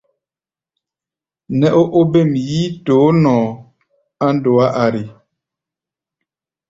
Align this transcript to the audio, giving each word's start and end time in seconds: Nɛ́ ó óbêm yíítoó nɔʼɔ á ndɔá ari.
Nɛ́ 1.59 1.71
ó 1.81 1.83
óbêm 1.99 2.29
yíítoó 2.47 3.07
nɔʼɔ 3.23 3.45
á 4.23 4.27
ndɔá 4.35 4.65
ari. 4.83 5.03